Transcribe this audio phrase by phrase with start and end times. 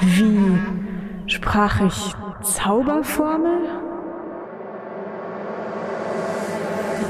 [0.00, 0.58] Wie
[1.26, 3.68] sprach ich Zauberformel?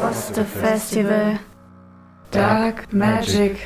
[0.00, 1.38] Droste Festival.
[2.32, 3.58] Dark Magic.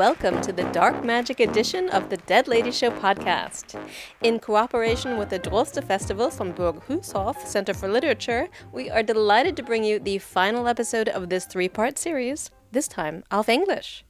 [0.00, 3.78] Welcome to the Dark Magic edition of the Dead Lady Show podcast.
[4.22, 9.58] In cooperation with the Droste Festival from Burg Hülshoff Center for Literature, we are delighted
[9.58, 14.02] to bring you the final episode of this three part series, this time auf English.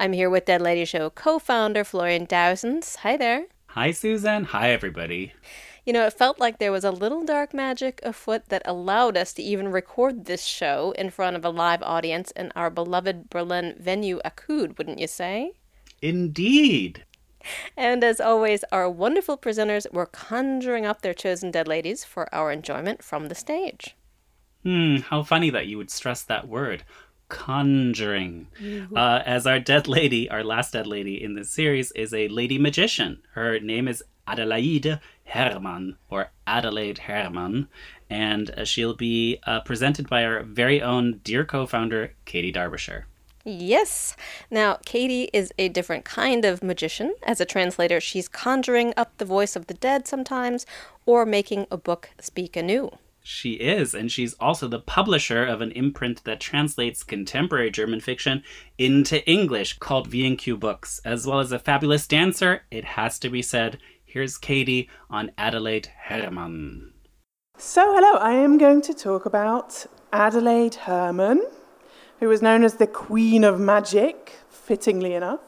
[0.00, 2.96] I'm here with Dead Lady Show co founder Florian Duijsens.
[3.04, 3.44] Hi there.
[3.66, 4.44] Hi, Susan.
[4.44, 5.34] Hi, everybody.
[5.86, 9.32] You know, it felt like there was a little dark magic afoot that allowed us
[9.34, 13.76] to even record this show in front of a live audience in our beloved Berlin
[13.78, 15.52] venue ACUD, wouldn't you say?
[16.02, 17.04] Indeed.
[17.76, 22.50] And as always, our wonderful presenters were conjuring up their chosen dead ladies for our
[22.50, 23.94] enjoyment from the stage.
[24.64, 26.82] Hmm, how funny that you would stress that word.
[27.28, 28.48] Conjuring.
[28.94, 32.58] Uh, as our dead lady, our last dead lady in this series, is a lady
[32.58, 33.22] magician.
[33.34, 37.68] Her name is Adelaide Herrmann, or Adelaide Herrmann,
[38.08, 43.06] and uh, she'll be uh, presented by our very own dear co founder, Katy Derbyshire.
[43.44, 44.16] Yes.
[44.50, 47.14] Now, Katy is a different kind of magician.
[47.22, 50.66] As a translator, she's conjuring up the voice of the dead sometimes,
[51.04, 52.90] or making a book speak anew.
[53.22, 58.44] She is, and she's also the publisher of an imprint that translates contemporary German fiction
[58.78, 63.42] into English called V&Q Books, as well as a fabulous dancer, it has to be
[63.42, 63.78] said.
[64.08, 66.92] Here's Katy on Adelaide Herrmann.
[67.58, 71.42] So, hello, I am going to talk about Adelaide Herrmann,
[72.20, 75.40] who was known as the Queen of Magic, fittingly enough.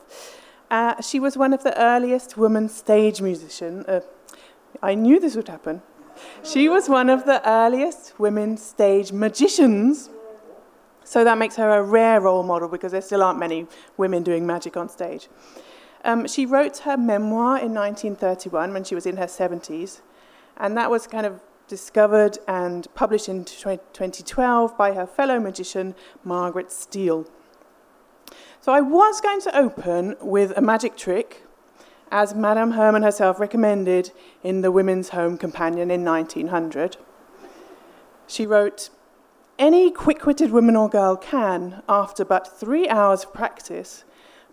[0.72, 3.86] Uh, she was one of the earliest women stage musicians.
[3.86, 4.00] Uh,
[4.82, 5.80] I knew this would happen.
[6.42, 10.10] She was one of the earliest women stage magicians.
[11.04, 14.44] So that makes her a rare role model because there still aren't many women doing
[14.46, 15.28] magic on stage.
[16.04, 20.00] Um, she wrote her memoir in 1931 when she was in her 70s,
[20.56, 25.94] and that was kind of discovered and published in 2012 by her fellow magician
[26.24, 27.26] Margaret Steele.
[28.60, 31.44] So I was going to open with a magic trick,
[32.10, 36.96] as Madame Herrmann herself recommended in The Women's Home Companion in 1900.
[38.26, 38.90] She wrote,
[39.58, 44.04] Any quick witted woman or girl can, after but three hours of practice,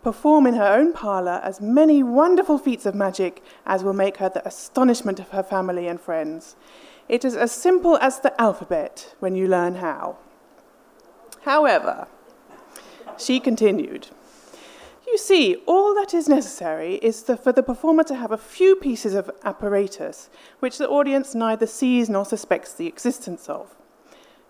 [0.05, 4.29] perform in her own parlour as many wonderful feats of magic as will make her
[4.29, 6.55] the astonishment of her family and friends.
[7.09, 10.17] It is as simple as the alphabet when you learn how.
[11.41, 12.07] However,
[13.17, 14.09] she continued,
[15.07, 18.75] you see, all that is necessary is the, for the performer to have a few
[18.75, 20.29] pieces of apparatus
[20.59, 23.75] which the audience neither sees nor suspects the existence of.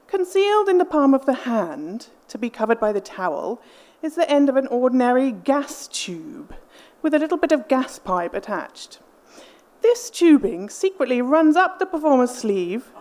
[0.08, 3.62] Concealed in the palm of the hand, to be covered by the towel,
[4.06, 6.54] is the end of an ordinary gas tube
[7.02, 9.00] with a little bit of gas pipe attached.
[9.82, 12.92] This tubing secretly runs up the performer's sleeve,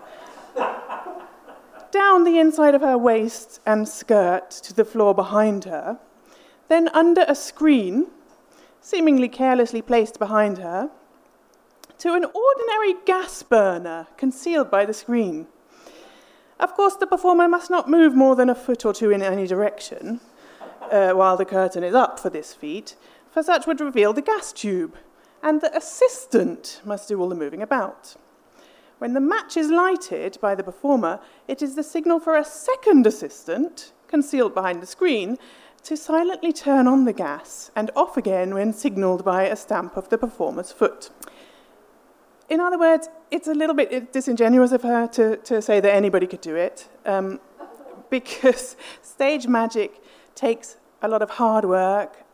[1.91, 5.99] down the inside of her waist and skirt to the floor behind her,
[6.69, 8.07] then under a screen,
[8.81, 10.91] seemingly carelessly placed behind her,
[11.99, 15.49] to an ordinary gas burner concealed by the screen.
[16.59, 19.47] Of course, the performer must not move more than a foot or two in any
[19.47, 20.21] direction
[20.93, 22.97] uh, while the curtain is up for this feat,
[23.31, 24.97] for such would reveal the gas tube,
[25.43, 28.17] and the assistant must do all the moving about.
[28.99, 33.07] When the match is lighted by the performer, it is the signal for a second
[33.07, 35.37] assistant, concealed behind the screen,
[35.83, 40.09] to silently turn on the gas and off again when signalled by a stamp of
[40.09, 41.11] the performer's foot.
[42.49, 46.27] In other words, it's a little bit disingenuous of her to, to say that anybody
[46.27, 47.41] could do it, um,
[48.11, 50.03] because stage magic
[50.35, 52.25] takes a lot of hard work,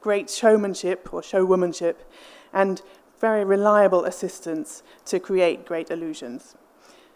[0.00, 1.96] great showmanship or showwomanship,
[2.52, 2.82] and
[3.20, 6.54] very reliable assistance to create great illusions.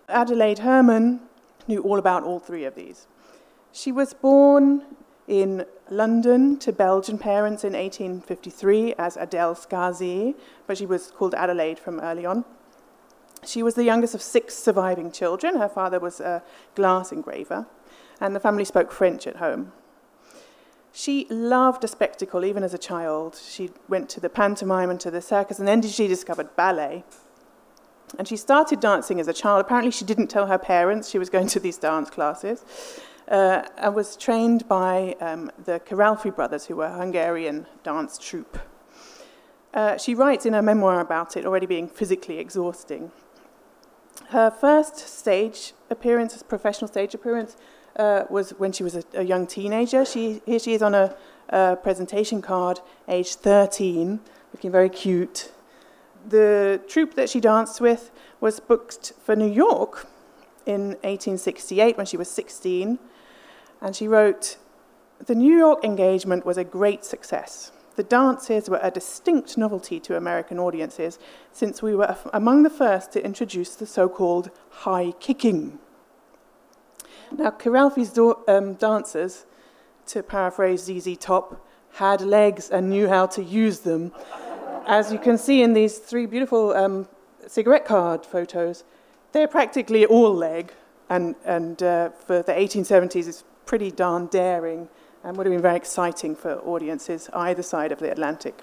[0.08, 1.20] Adelaide Herrmann
[1.68, 3.06] knew all about all three of these.
[3.72, 4.82] She was born
[5.28, 10.34] in London to Belgian parents in 1853 as Adele Scarcez,
[10.66, 12.44] but she was called Adelaide from early on.
[13.44, 15.56] She was the youngest of six surviving children.
[15.56, 16.42] Her father was a
[16.74, 17.66] glass engraver,
[18.20, 19.72] and the family spoke French at home.
[20.92, 23.40] She loved a spectacle even as a child.
[23.42, 27.04] She went to the pantomime and to the circus, and then she discovered ballet.
[28.18, 29.62] And she started dancing as a child.
[29.62, 32.64] Apparently, she didn't tell her parents she was going to these dance classes.
[33.28, 38.58] Uh, and was trained by um, the Kiralfy brothers, who were a Hungarian dance troupe.
[39.72, 43.10] Uh, she writes in her memoir about it already being physically exhausting.
[44.28, 47.56] Her first stage appearance, professional stage appearance,
[47.96, 50.04] uh, was when she was a, a, young teenager.
[50.04, 51.14] She, here she is on a,
[51.48, 54.20] a presentation card, age 13,
[54.52, 55.52] looking very cute.
[56.28, 58.10] The troupe that she danced with
[58.40, 60.06] was booked for New York
[60.66, 62.98] in 1868 when she was 16,
[63.80, 64.56] and she wrote,
[65.26, 67.72] The New York engagement was a great success.
[67.94, 71.18] The dances were a distinct novelty to American audiences
[71.52, 75.78] since we were among the first to introduce the so called high kicking.
[77.38, 79.46] Now, Kiralfy's do- um, dancers,
[80.06, 84.12] to paraphrase ZZ Top, had legs and knew how to use them.
[84.86, 87.08] As you can see in these three beautiful um,
[87.46, 88.84] cigarette card photos,
[89.32, 90.72] they're practically all leg,
[91.08, 94.88] and, and uh, for the 1870s, it's pretty darn daring
[95.24, 98.62] and would have been very exciting for audiences either side of the Atlantic.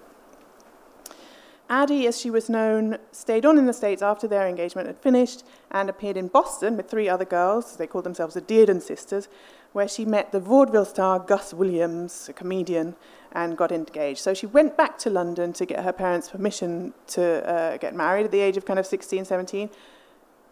[1.72, 5.44] Addie, as she was known, stayed on in the States after their engagement had finished
[5.70, 7.78] and appeared in Boston with three other girls.
[7.78, 9.28] They called themselves the Dearden sisters,
[9.72, 12.96] where she met the vaudeville star Gus Williams, a comedian,
[13.34, 14.20] and got engaged.
[14.20, 18.26] So she went back to London to get her parents' permission to uh, get married
[18.26, 19.70] at the age of kind of 16, 17.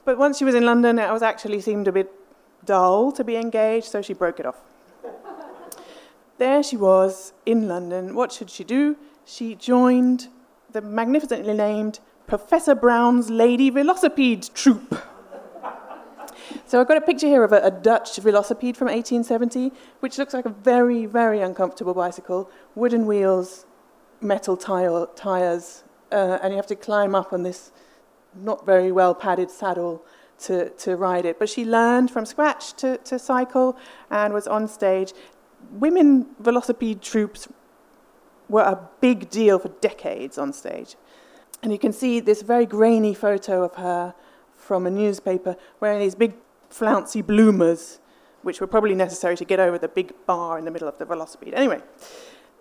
[0.06, 2.12] But once she was in London, it was actually seemed a bit
[2.64, 4.58] dull to be engaged, so she broke it off.
[6.38, 8.14] there she was in London.
[8.14, 8.98] What should she do?
[9.26, 10.28] She joined
[10.72, 15.02] the magnificently named Professor Brown's Lady Velocipede Troupe.
[16.66, 20.34] So I've got a picture here of a, a, Dutch velocipede from 1870, which looks
[20.34, 22.50] like a very, very uncomfortable bicycle.
[22.76, 23.66] Wooden wheels,
[24.22, 27.72] metal tire, tires, uh, and you have to climb up on this
[28.36, 30.04] not very well padded saddle
[30.40, 31.40] to, to ride it.
[31.40, 33.78] But she learned from scratch to, to cycle
[34.10, 35.14] and was on stage.
[35.72, 37.48] Women velocipede troupes
[38.50, 40.96] were a big deal for decades on stage.
[41.62, 44.14] And you can see this very grainy photo of her
[44.56, 46.34] from a newspaper wearing these big
[46.70, 48.00] flouncy bloomers,
[48.44, 51.06] which were probably necessary to get over the big bar in the middle of the
[51.06, 51.54] velocipede.
[51.54, 51.82] Anyway,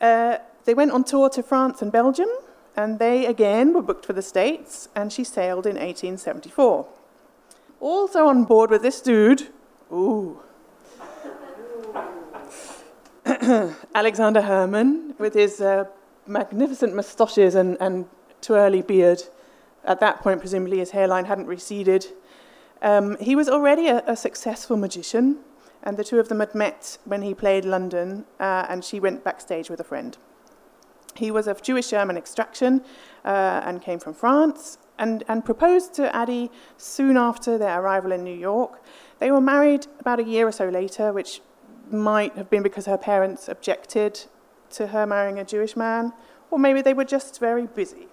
[0.00, 2.29] uh, they went on tour to France and Belgium,
[2.77, 6.87] and they again were booked for the States, and she sailed in 1874.
[7.81, 9.49] Also on board with this dude,
[9.93, 10.41] ooh,
[13.94, 15.84] Alexander Herrmann, with his uh,
[16.26, 18.06] magnificent moustaches and, and
[18.40, 19.22] twirly beard.
[19.84, 22.06] At that point, presumably, his hairline hadn't receded.
[22.82, 25.38] Um, he was already a, a, successful magician,
[25.84, 29.22] and the two of them had met when he played London, uh, and she went
[29.22, 30.19] backstage with a friend.
[31.14, 32.82] He was of Jewish German extraction
[33.25, 38.25] uh, and came from France, and, and proposed to Addie soon after their arrival in
[38.25, 38.82] New York.
[39.20, 41.43] They were married about a year or so later, which
[41.93, 44.25] might have been because her parents objected
[44.71, 46.12] to her marrying a Jewish man,
[46.50, 48.09] or maybe they were just very busy.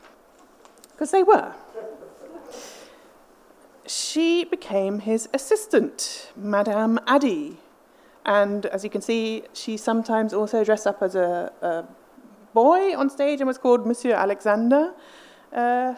[0.92, 1.54] Because they were.
[3.86, 7.58] She became his assistant, Madame Addie.
[8.26, 11.84] And as you can see, she sometimes also dressed up as a, a
[12.54, 14.94] boy on stage and was called Monsieur Alexander.
[15.52, 15.96] Uh,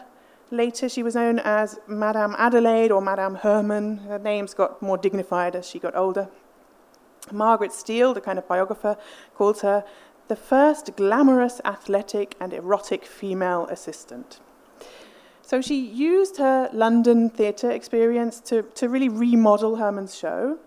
[0.50, 3.98] later, she was known as Madame Adelaide or Madame Herrmann.
[3.98, 6.28] Her names got more dignified as she got older.
[7.32, 8.96] Margaret Steele, the kind of biographer,
[9.34, 9.84] calls her
[10.28, 14.40] the first glamorous, athletic, and erotic female assistant.
[15.42, 20.58] So she used her London theatre experience to, to really remodel Herrmann's show.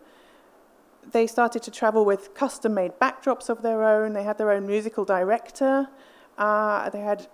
[1.12, 4.14] They started to travel with custom made backdrops of their own.
[4.14, 5.90] They had their own musical director.
[6.38, 7.28] Uh, they had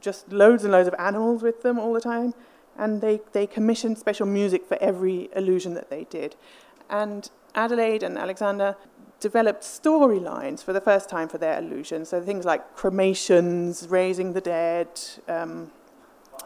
[0.00, 2.32] just loads and loads of animals with them all the time.
[2.78, 6.36] And they, they commissioned special music for every illusion that they did.
[6.88, 8.76] And Adelaide and Alexander
[9.20, 12.08] developed storylines for the first time for their illusions.
[12.10, 14.88] So things like cremations, raising the dead,
[15.26, 15.70] um,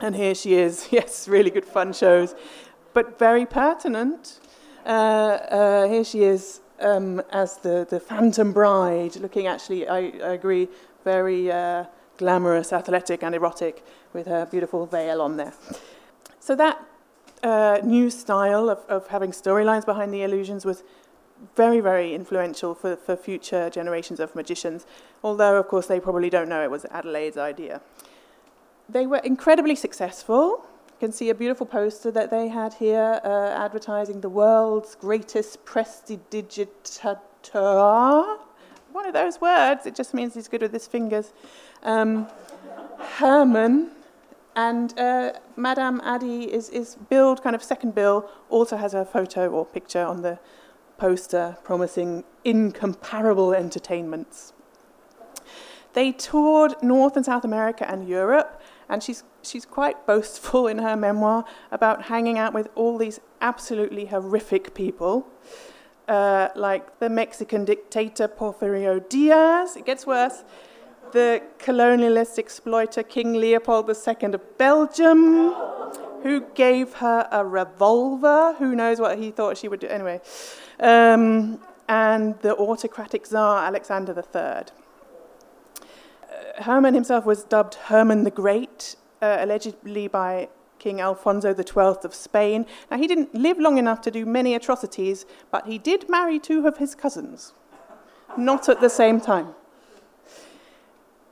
[0.01, 0.89] and here she is.
[0.93, 2.35] Yes, really good fun shows,
[2.93, 4.41] but very pertinent.
[4.85, 10.33] Uh, uh, here she is um, as the, the Phantom Bride, looking actually, I, I
[10.33, 10.69] agree,
[11.05, 11.85] very uh,
[12.19, 15.53] glamorous, athletic, and erotic with her beautiful veil on there.
[16.41, 16.85] So that
[17.43, 20.85] uh, new style of, of having storylines behind the illusions was
[21.57, 24.87] very, very influential for, for future generations of magicians,
[25.25, 27.83] although, of course, they probably don't know it was Adelaide's idea.
[28.89, 30.65] They were incredibly successful.
[30.89, 35.65] You can see a beautiful poster that they had here uh, advertising the world's greatest
[35.65, 38.39] prestidigitator.
[38.93, 41.33] One of those words, it just means he's good with his fingers.
[41.83, 42.29] Um,
[43.01, 43.91] Herrmann
[44.55, 49.49] and uh, Madame Addie is, is billed, kind of second bill, also has a photo
[49.49, 50.39] or picture on the
[50.99, 54.53] poster promising incomparable entertainments.
[55.95, 60.97] They toured North and South America and Europe, And she's, she's quite boastful in her
[60.97, 65.27] memoir about hanging out with all these absolutely horrific people,
[66.09, 69.77] uh, like the Mexican dictator Porfirio Diaz.
[69.77, 70.45] It gets worse.
[71.13, 75.53] The colonialist exploiter King Leopold II of Belgium,
[76.23, 78.55] who gave her a revolver.
[78.59, 79.89] Who knows what he thought she would do?
[79.89, 80.23] Anyway.
[80.81, 84.73] Um, and the autocratic Tsar Alexander III.
[86.57, 92.65] Herrmann himself was dubbed Herrmann the Great, uh, allegedly by King Alfonso XII of Spain.
[92.91, 96.67] Now, he didn't live long enough to do many atrocities, but he did marry two
[96.67, 97.53] of his cousins,
[98.39, 99.55] not at the same time.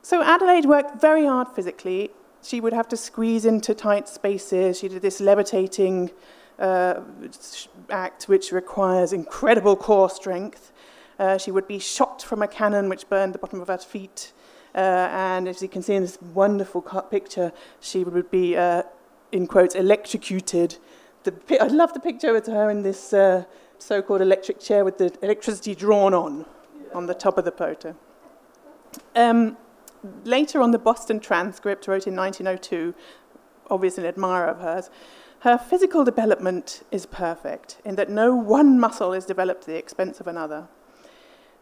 [0.03, 2.11] So, Adelaide worked very hard physically.
[2.43, 4.79] She would have to squeeze into tight spaces.
[4.79, 6.11] She did this levitating
[6.59, 7.01] uh,
[7.91, 10.73] act which requires incredible core strength.
[11.19, 14.33] Uh, she would be shot from a cannon which burned the bottom of her feet.
[14.75, 14.79] Uh,
[15.11, 16.81] and as you can see in this wonderful
[17.11, 18.83] picture, she would be, uh,
[19.33, 20.79] in quotes, electrocuted.
[21.25, 23.45] The, I love the picture with her in this uh,
[23.79, 26.47] so called electric chair with the electricity drawn on
[26.95, 27.95] on the top of the photo.
[29.15, 29.57] Um,
[30.25, 32.95] later on, the Boston Transcript wrote in 1902,
[33.71, 34.91] obviously an admirer of hers,
[35.41, 40.21] her physical development is perfect in that no one muscle is developed at the expense
[40.21, 40.69] of another.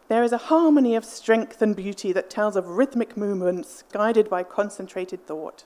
[0.09, 4.43] There is a harmony of strength and beauty that tells of rhythmic movements guided by
[4.43, 5.65] concentrated thought.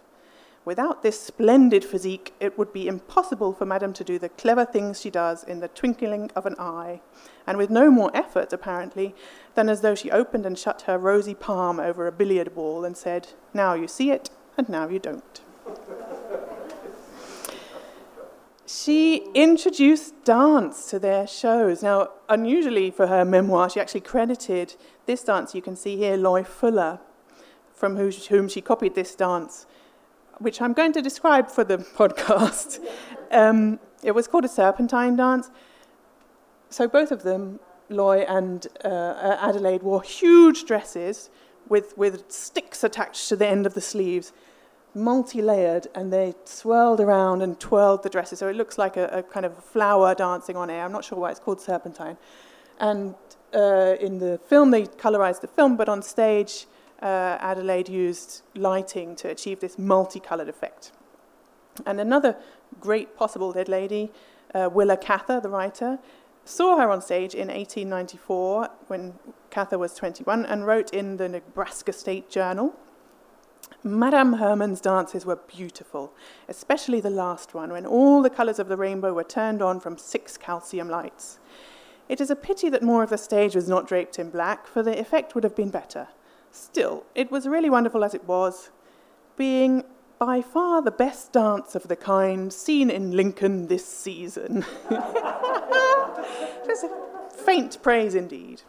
[0.65, 5.01] Without this splendid physique, it would be impossible for Madame to do the clever things
[5.01, 7.01] she does in the twinkling of an eye,
[7.45, 9.13] and with no more effort, apparently,
[9.55, 12.97] than as though she opened and shut her rosy palm over a billiard ball and
[12.97, 15.41] said, Now you see it, and now you don't.
[18.65, 21.83] She introduced dance to their shows.
[21.83, 26.43] Now, unusually for her memoir, she actually credited this dance you can see here, Loie
[26.43, 26.99] Fuller,
[27.73, 29.67] from whom she copied this dance,
[30.39, 32.79] which I'm going to describe for the podcast.
[33.31, 35.51] Um, it was called a serpentine dance.
[36.69, 41.29] So both of them, Loie and uh, Adelaide, wore huge dresses
[41.67, 44.33] with, with sticks attached to the end of the sleeves
[44.95, 48.39] multi-layered and they swirled around and twirled the dresses.
[48.39, 50.85] So it looks like a, a kind of flower dancing on air.
[50.85, 52.17] I'm not sure why it's called serpentine.
[52.79, 53.15] And
[53.53, 56.67] uh, in the film they colorized the film but on stage
[57.01, 60.91] uh, adelaide used lighting to achieve this multicolored effect.
[61.85, 62.35] And another
[62.79, 64.11] great possible dead lady
[64.53, 65.99] uh, willa cather the writer
[66.45, 69.13] saw her on stage in 1894 when
[69.49, 72.73] cather was 21 and wrote in the nebraska state journal
[73.85, 76.13] Madame Herrmann's dances were beautiful,
[76.47, 79.97] especially the last one, when all the colours of the rainbow were turned on from
[79.97, 81.39] six calcium lights.
[82.07, 84.83] It is a pity that more of the stage was not draped in black, for
[84.83, 86.07] the effect would have been better.
[86.51, 88.69] Still, it was really wonderful as it was,
[89.35, 89.83] being
[90.25, 94.65] by far the best dance of the kind seen in Lincoln this season.
[96.65, 96.85] Just
[97.45, 98.61] faint praise indeed.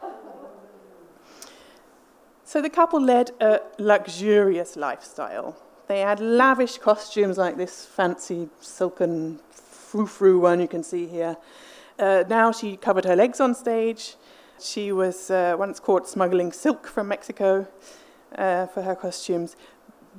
[2.42, 5.56] So the couple led a luxurious lifestyle.
[5.86, 11.36] They had lavish costumes like this fancy silken frou-frou one you can see here.
[12.00, 14.16] Uh, now she covered her legs on stage.
[14.58, 17.68] She was uh, once caught smuggling silk from Mexico
[18.36, 19.54] uh, for her costumes.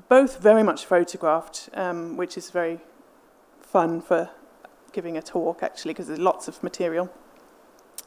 [0.10, 2.80] Both very much photographed, um, which is very
[3.62, 4.30] fun for
[4.92, 7.10] giving a talk, actually, because there's lots of material.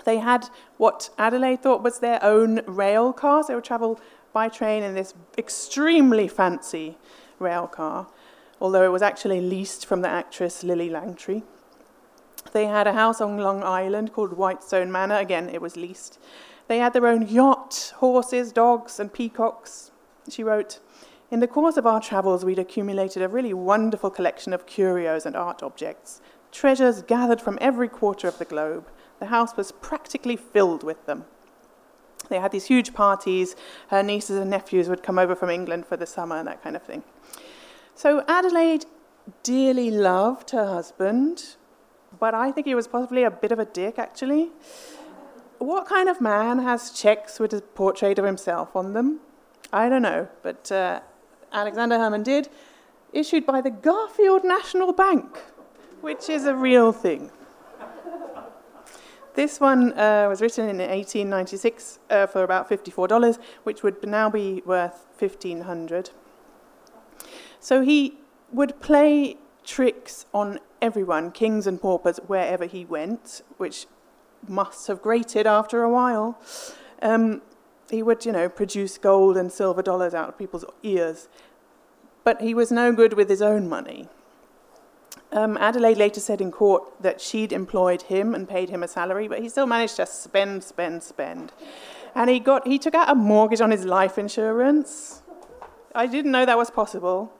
[0.04, 3.47] They had what Adelaide thought was their own rail cars.
[3.47, 4.00] They would travel
[4.33, 6.99] by train in this extremely fancy
[7.38, 8.07] rail car,
[8.61, 11.42] although it was actually leased from the actress Lillie Langtry.
[12.52, 15.16] They had a house on Long Island called Whitestone Manor.
[15.16, 16.18] Again, it was leased.
[16.68, 19.90] They had their own yacht, horses, dogs, and peacocks.
[20.28, 20.80] She wrote,
[21.30, 25.37] In the course of our travels, we'd accumulated a really wonderful collection of curios and
[25.37, 28.88] art objects, treasures gathered from every quarter of the globe.
[29.18, 31.26] The house was practically filled with them.
[32.30, 33.56] They had these huge parties.
[33.88, 36.76] Her nieces and nephews would come over from England for the summer and that kind
[36.76, 37.02] of thing.
[37.94, 38.87] So Adelaide
[39.42, 41.56] dearly loved her husband,
[42.18, 44.50] but I think he was possibly a bit of a dick, actually.
[45.58, 49.20] What kind of man has checks with a portrait of himself on them?
[49.73, 51.00] I don't know, but uh,
[51.52, 52.49] Alexander Herrmann did,
[53.12, 55.38] issued by the Garfield National Bank,
[56.00, 57.31] which is a real thing.
[59.35, 64.62] This one uh, was written in 1896 uh, for about $54, which would now be
[64.67, 66.11] worth 1500
[67.61, 68.19] So he
[68.50, 73.87] would play tricks on everyone, kings and paupers, wherever he went, which
[74.49, 76.40] must have grated after a while.
[77.00, 77.43] Um,
[77.90, 81.28] he would, you know, produce gold and silver dollars out of people's ears.
[82.25, 84.07] but he was no good with his own money.
[85.33, 89.28] Um, Adelaide later said in court that she'd employed him and paid him a salary,
[89.28, 91.52] but he still managed to spend, spend, spend.
[92.14, 95.23] And he, got, he took out a mortgage on his life insurance.
[95.95, 97.33] I didn't know that was possible.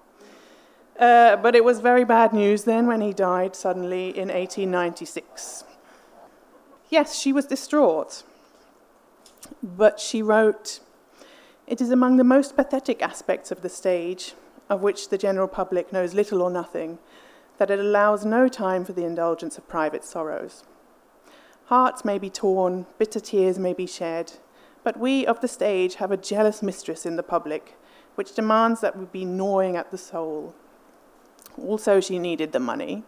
[0.99, 5.64] Uh, but it was very bad news then when he died suddenly in 1896.
[6.90, 8.23] Yes, she was distraught.
[9.62, 10.81] But she wrote,
[11.67, 14.35] It is among the most pathetic aspects of the stage,
[14.69, 16.99] of which the general public knows little or nothing,
[17.59, 20.65] that it allows no time for the indulgence of private sorrows.
[21.67, 24.35] Hearts may be torn, bitter tears may be shed,
[24.85, 27.77] but we of the stage have a jealous mistress in the public,
[28.15, 30.55] which demands that we be gnawing at the soul.
[31.59, 33.03] Also, she needed the money.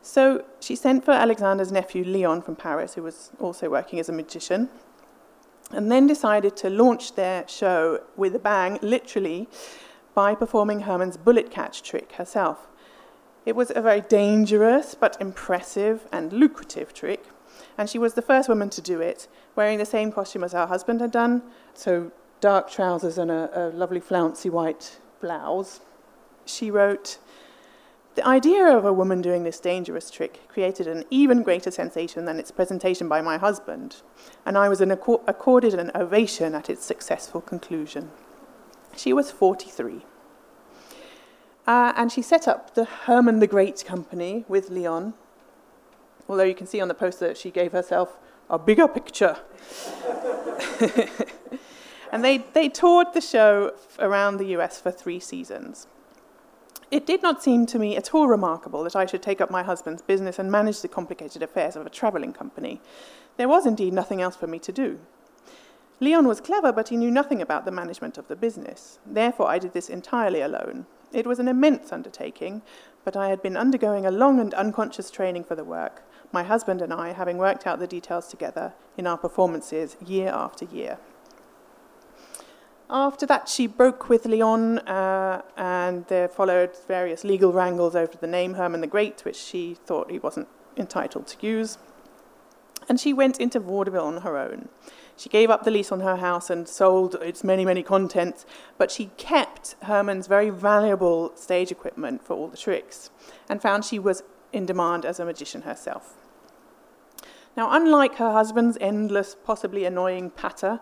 [0.00, 4.12] So she sent for Alexander's nephew Leon from Paris, who was also working as a
[4.12, 4.70] magician,
[5.72, 9.48] and then decided to launch their show with a bang, literally,
[10.14, 12.66] by performing Herrmann's bullet catch trick herself.
[13.46, 17.24] It was a very dangerous but impressive and lucrative trick,
[17.78, 20.66] and she was the first woman to do it, wearing the same costume as her
[20.66, 21.42] husband had done,
[21.74, 22.10] so
[22.40, 25.80] dark trousers and a, a lovely flouncy white blouse.
[26.44, 27.18] She wrote,
[28.16, 32.40] The idea of a woman doing this dangerous trick created an even greater sensation than
[32.40, 34.02] its presentation by my husband,
[34.44, 38.10] and I was an accord- accorded an ovation at its successful conclusion.
[38.96, 40.04] She was 43.
[41.66, 45.14] Uh, and she set up the Herrmann the Great Company with Leon,
[46.28, 49.36] although you can see on the poster that she gave herself a bigger picture.
[52.12, 55.86] and they, they toured the show around the US for three seasons.
[56.90, 59.62] It did not seem to me at all remarkable that I should take up my
[59.62, 62.80] husband's business and manage the complicated affairs of a travelling company.
[63.36, 64.98] There was indeed nothing else for me to do.
[66.00, 68.98] Leon was clever, but he knew nothing about the management of the business.
[69.06, 70.86] Therefore, I did this entirely alone.
[71.12, 72.62] It was an immense undertaking,
[73.04, 76.82] but I had been undergoing a long and unconscious training for the work, my husband
[76.82, 80.98] and I having worked out the details together in our performances year after year.
[82.92, 88.26] After that, she broke with Leon, uh, and there followed various legal wrangles over the
[88.26, 91.78] name Herrmann the Great, which she thought he wasn't entitled to use.
[92.88, 94.70] And she went into vaudeville on her own.
[95.16, 98.44] She gave up the lease on her house and sold its many, many contents,
[98.76, 103.10] but she kept Herrmann's very valuable stage equipment for all the tricks
[103.48, 106.14] and found she was in demand as a magician herself.
[107.56, 110.80] Now, unlike her husband's endless, possibly annoying patter,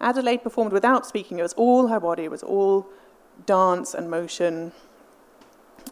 [0.00, 1.38] Adelaide performed without speaking.
[1.38, 2.86] It was all her body, it was all
[3.46, 4.72] dance and motion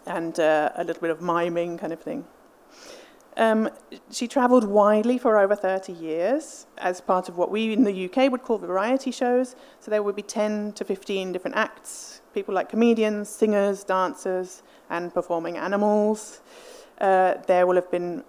[0.07, 2.25] and uh, a little bit of miming kind of thing.
[3.37, 3.69] Um,
[4.11, 8.31] she travelled widely for over 30 years as part of what we in the UK
[8.31, 9.57] would call variety shows.
[9.79, 15.13] So there would be 10 to 15 different acts, people like comedians, singers, dancers, and
[15.13, 16.41] performing animals.
[16.99, 18.25] Uh, there will have been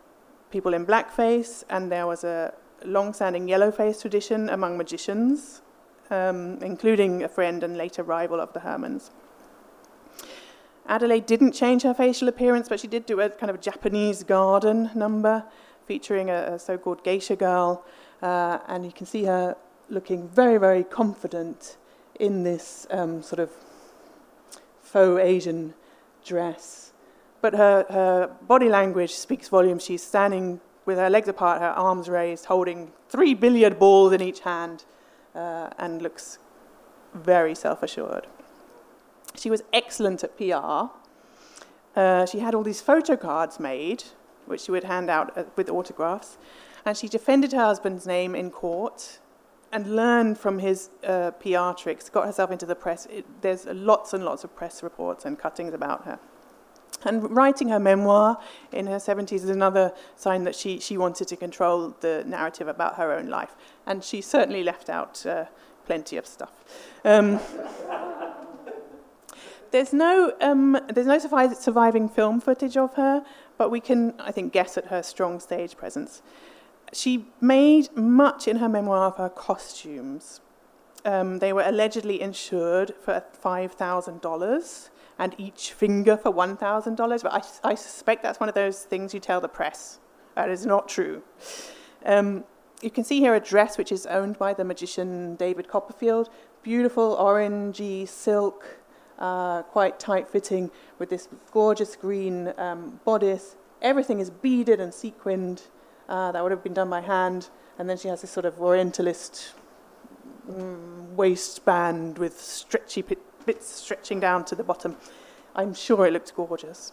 [0.51, 5.61] people in blackface, and there was a long standing yellowface tradition among magicians
[6.09, 9.09] um, including a friend and later rival of the Herrmanns.
[10.87, 14.89] Adelaide didn't change her facial appearance, but she did do a kind of Japanese garden
[14.95, 15.43] number
[15.85, 17.83] featuring a, a so called geisha girl,
[18.21, 19.55] uh, and you can see her
[19.89, 21.77] looking very, very confident
[22.19, 23.51] in this um, sort of
[24.81, 25.73] faux Asian
[26.25, 26.93] dress.
[27.41, 29.83] But her, her body language speaks volumes.
[29.83, 34.39] She's standing with her legs apart, her arms raised, holding three billiard balls in each
[34.41, 34.85] hand
[35.37, 36.39] uh, and looks
[37.13, 38.27] very self assured.
[39.35, 40.89] She was excellent at PR.
[41.95, 44.03] Uh, she had all these photo cards made,
[44.45, 46.37] which she would hand out uh, with autographs,
[46.85, 49.19] and she defended her husband's name in court
[49.71, 53.05] and learned from his uh, PR tricks, got herself into the press.
[53.07, 56.19] It, there's lots and lots of press reports and cuttings about her.
[57.05, 58.39] And writing her memoir
[58.71, 62.95] in her 70s is another sign that she, she wanted to control the narrative about
[62.95, 63.55] her own life.
[63.85, 65.45] And she certainly left out uh,
[65.85, 66.51] plenty of stuff.
[67.05, 67.39] Um,
[69.71, 73.23] there's no, um, there's no surviving film footage of her,
[73.57, 76.21] but we can, I think, guess at her strong stage presence.
[76.93, 80.41] She made much in her memoir of her costumes.
[81.05, 87.23] Um, they were allegedly insured for $5,000 and each finger for $1,000.
[87.23, 89.99] But I, I, suspect that's one of those things you tell the press.
[90.35, 91.23] That is not true.
[92.05, 92.43] Um,
[92.81, 96.29] you can see here a dress which is owned by the magician David Copperfield.
[96.61, 98.77] Beautiful orangey silk,
[99.17, 103.55] uh, quite tight fitting, with this gorgeous green um, bodice.
[103.81, 105.63] Everything is beaded and sequined.
[106.07, 107.49] Uh, that would have been done by hand.
[107.79, 109.53] And then she has this sort of orientalist
[110.49, 113.01] mm, waistband with stretchy
[113.47, 114.97] bits stretching down to the bottom.
[115.55, 116.91] I'm sure it looked gorgeous.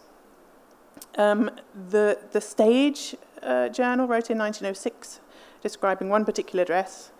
[1.17, 1.51] Um,
[1.89, 5.19] the, the Stage uh, Journal wrote in 1906
[5.61, 7.11] describing one particular dress.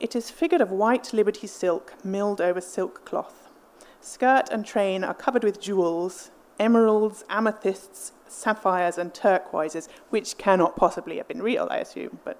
[0.00, 3.48] It is figured of white Liberty silk milled over silk cloth.
[4.00, 11.18] Skirt and train are covered with jewels, emeralds, amethysts, sapphires, and turquoises, which cannot possibly
[11.18, 12.38] have been real, I assume, but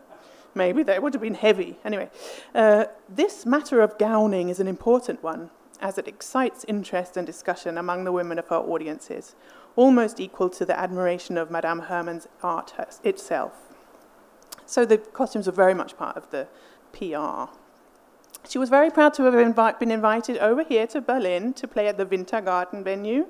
[0.55, 1.79] maybe they would have been heavy.
[1.85, 2.09] Anyway,
[2.55, 5.51] uh, this matter of gowning is an important one,
[5.81, 9.35] as it excites interest and discussion among the women of her audiences,
[9.77, 13.53] almost equal to the admiration of Madame Herrmann's art itself.
[14.67, 16.47] So the costumes are very much part of the
[16.93, 17.53] PR.
[18.49, 21.99] She was very proud to have been invited over here to Berlin to play at
[21.99, 23.27] the Wintergarten venue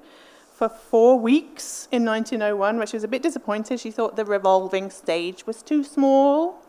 [0.52, 3.80] for four weeks in 1901, where she was a bit disappointed.
[3.80, 6.62] She thought the revolving stage was too small.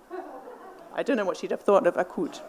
[0.93, 2.41] I don't know what she'd have thought of ACUD.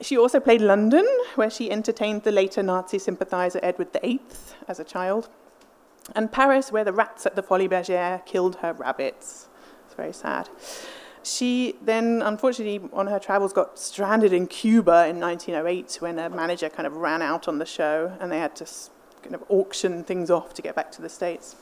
[0.00, 4.20] She also played London, where she entertained the later Nazi sympathizer Edward VIII
[4.66, 5.28] as a child,
[6.14, 9.48] and Paris, where the rats at the Folies Bergère killed her rabbits.
[9.86, 10.48] It's very sad.
[11.22, 16.68] She then, unfortunately, on her travels, got stranded in Cuba in 1908 when a manager
[16.68, 18.66] kind of ran out on the show and they had to
[19.22, 21.56] kind of auction things off to get back to the States.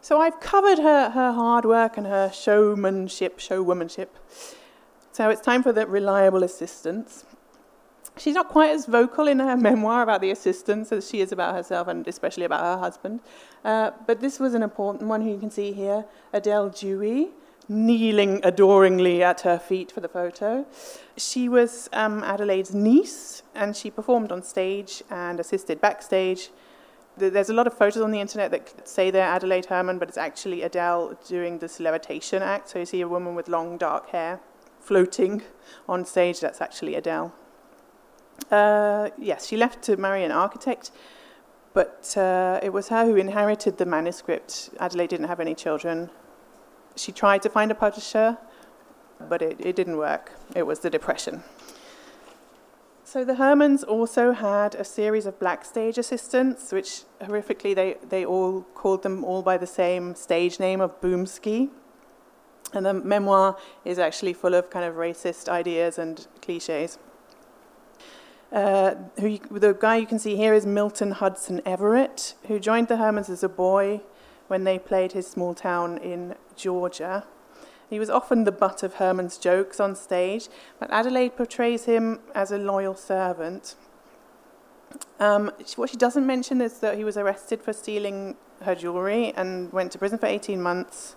[0.00, 4.08] So I've covered her, her hard work and her showmanship, showwomanship.
[5.20, 7.26] So it's time for the reliable assistants.
[8.16, 11.54] She's not quite as vocal in her memoir about the assistants as she is about
[11.54, 13.20] herself and especially about her husband.
[13.62, 17.28] Uh, but this was an important one who you can see here Adele Dewey
[17.68, 20.64] kneeling adoringly at her feet for the photo.
[21.18, 26.48] She was um, Adelaide's niece, and she performed on stage and assisted backstage.
[27.18, 30.16] There's a lot of photos on the internet that say they're Adelaide Herrmann, but it's
[30.16, 32.70] actually Adele doing this levitation act.
[32.70, 34.40] So you see a woman with long dark hair
[34.90, 35.42] floating
[35.88, 36.40] on stage.
[36.40, 37.32] That's actually Adele.
[38.50, 40.90] Uh, yes, she left to marry an architect,
[41.74, 44.70] but uh, it was her who inherited the manuscript.
[44.80, 46.10] Adelaide didn't have any children,
[46.96, 48.38] she tried to find a publisher,
[49.28, 50.32] but it, it didn't work.
[50.56, 51.44] It was the Depression.
[53.04, 58.24] So the Herrmanns also had a series of black stage assistants, which horrifically they, they
[58.24, 61.70] all called them all by the same stage name of Boomski.
[62.72, 66.98] And the memoir is actually full of kind of racist ideas and cliches.
[68.52, 72.88] Uh, who you, the guy you can see here is Milton Hudson Everett, who joined
[72.88, 74.00] the Herrmanns as a boy
[74.48, 77.24] when they played his small town in Georgia.
[77.88, 82.50] He was often the butt of Herrmann's jokes on stage, but Adelaide portrays him as
[82.50, 83.76] a loyal servant.
[85.20, 89.72] Um, what she doesn't mention is that he was arrested for stealing her jewellery and
[89.72, 91.16] went to prison for 18 months,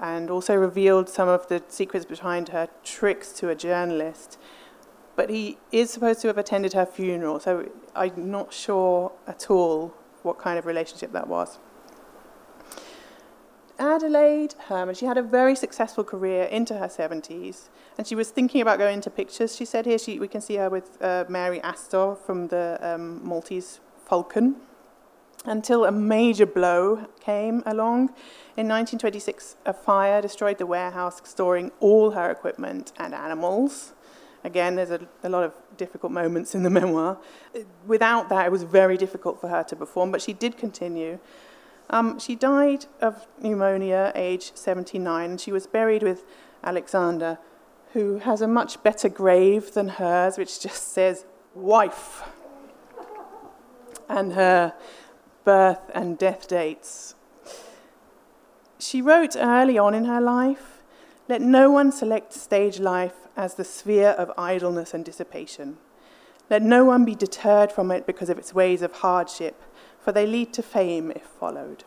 [0.00, 4.38] and also revealed some of the secrets behind her tricks to a journalist.
[5.14, 9.94] But he is supposed to have attended her funeral, so I'm not sure at all
[10.22, 11.58] what kind of relationship that was.
[13.78, 18.60] Adelaide Herrmann, she had a very successful career into her 70s, and she was thinking
[18.60, 19.54] about going into pictures.
[19.54, 23.22] She said here she, we can see her with uh, Mary Astor from the um,
[23.22, 24.56] Maltese Falcon,
[25.46, 28.08] until a major blow came along.
[28.56, 33.94] In 1926, a fire destroyed the warehouse storing all her equipment and animals.
[34.44, 37.18] Again, there's a, a, lot of difficult moments in the memoir.
[37.86, 41.18] Without that, it was very difficult for her to perform, but she did continue.
[41.88, 46.24] Um, she died of pneumonia, age 79, and she was buried with
[46.64, 47.38] Alexander,
[47.92, 52.22] who has a much better grave than hers, which just says wife,
[54.08, 54.74] and her
[55.46, 57.14] birth and death dates.
[58.78, 60.82] She wrote early on in her life
[61.26, 65.78] Let no one select stage life as the sphere of idleness and dissipation.
[66.50, 69.62] Let no one be deterred from it because of its ways of hardship
[70.06, 71.82] for they lead to fame if followed.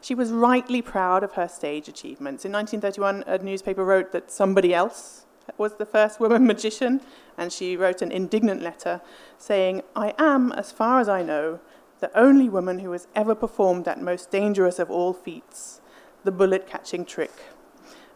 [0.00, 2.44] She was rightly proud of her stage achievements.
[2.44, 5.24] In 1931, a newspaper wrote that somebody else
[5.56, 7.00] was the first woman magician,
[7.38, 9.00] and she wrote an indignant letter
[9.38, 11.60] saying, I am, as far as I know,
[12.00, 15.80] the only woman who has ever performed that most dangerous of all feats,
[16.24, 17.32] the bullet catching trick,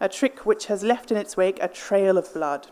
[0.00, 2.68] a trick which has left in its wake a trail of blood.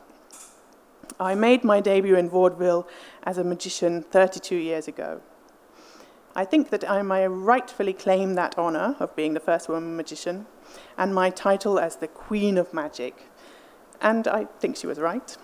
[1.19, 2.87] I made my debut in vaudeville
[3.23, 5.21] as a magician 32 years ago.
[6.35, 10.47] I think that I may rightfully claim that honour of being the first woman magician
[10.99, 13.31] and my title as the Queen of Magic.
[14.03, 15.35] And I think she was right.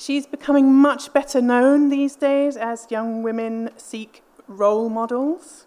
[0.00, 5.66] She's becoming much better known these days as young women seek role models.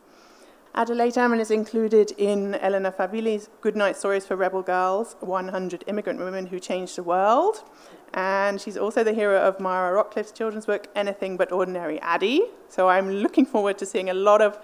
[0.73, 6.47] Adelaide Herrmann is included in Elena Favilli's Goodnight Stories for Rebel Girls 100 Immigrant Women
[6.47, 7.61] Who Changed the World.
[8.15, 12.41] And she's also the hero of Mara Rockliff's children's book, Anything But Ordinary Addie.
[12.69, 14.57] So I'm looking forward to seeing a lot of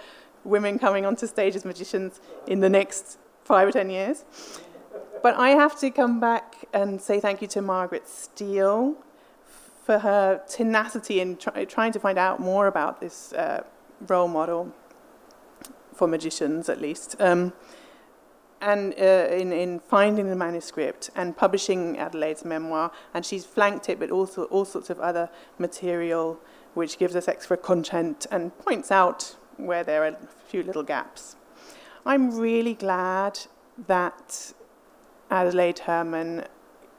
[0.44, 4.26] women coming onto stage as magicians in the next five or ten years.
[5.22, 8.98] But I have to come back and say thank you to Margaret Steele
[9.90, 13.64] for her tenacity in try, trying to find out more about this uh,
[14.06, 14.72] role model
[15.96, 17.16] for magicians, at least.
[17.20, 17.54] Um,
[18.62, 23.98] and uh, in, in finding the manuscript and publishing Adelaide's memoir, and she's flanked it
[23.98, 26.40] with also all sorts of other material
[26.76, 30.18] which gives us extra content and points out where there are a
[30.50, 31.36] few little gaps.
[32.06, 33.40] I'm really glad
[33.88, 34.54] that
[35.32, 36.46] Adelaide Herrmann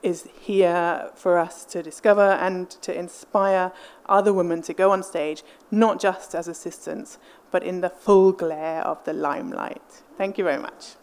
[0.02, 3.72] is here for us to discover and to inspire
[4.06, 7.18] other women to go on stage, not just as assistants,
[7.50, 10.02] but in the full glare of the limelight.
[10.16, 10.94] Thank you very much.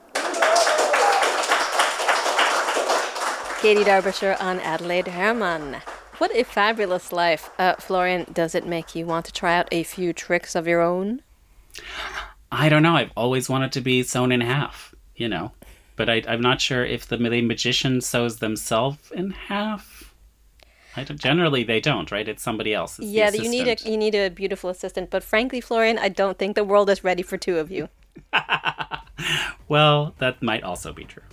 [3.62, 5.82] Katy Derbyshire on Adelaide Herrmann.
[6.20, 7.50] What a fabulous life.
[7.60, 10.82] Uh, Florian, does it make you want to try out a few tricks of your
[10.82, 11.22] own?
[12.52, 12.96] I don't know.
[12.96, 15.52] I've always wanted to be sewn in half, you know.
[15.98, 20.14] But I, am not sure if the, the magician sews themselves in half.
[21.16, 22.28] generally, they don't, right?
[22.28, 23.00] It's somebody else.
[23.00, 25.10] It's yeah, you need a you need a beautiful assistant.
[25.10, 27.90] But frankly, Florian, I don't think the world is ready for two of you.
[29.68, 31.24] well, that might also be true.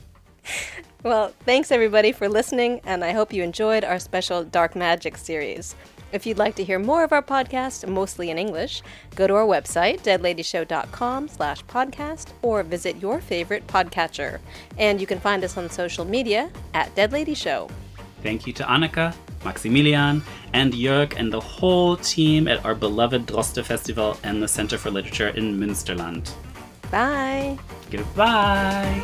[1.02, 5.74] Well, thanks everybody for listening, and I hope you enjoyed our special Dark Magic series.
[6.14, 8.82] If you'd like to hear more of our podcast, mostly in English,
[9.16, 14.38] go to our website, deadladyshow.com slash podcast, or visit your favorite podcatcher.
[14.78, 17.68] And you can find us on social media at Dead Lady Show.
[18.22, 19.12] Thank you to Annika,
[19.44, 20.22] Maximilian,
[20.52, 24.92] and Jörg, and the whole team at our beloved Droste Festival and the Center for
[24.92, 26.30] Literature in Münsterland.
[26.92, 27.58] Bye.
[27.90, 29.02] Goodbye.